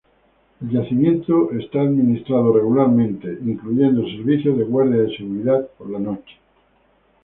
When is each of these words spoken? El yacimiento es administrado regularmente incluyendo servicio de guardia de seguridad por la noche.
El 0.63 0.71
yacimiento 0.71 1.51
es 1.51 1.65
administrado 1.75 2.51
regularmente 2.53 3.37
incluyendo 3.45 4.01
servicio 4.01 4.55
de 4.55 4.63
guardia 4.63 5.03
de 5.03 5.15
seguridad 5.15 5.67
por 5.77 5.91
la 5.91 5.99
noche. 5.99 6.35